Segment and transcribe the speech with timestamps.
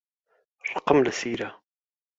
[0.71, 1.49] ڕقم لە سیرە.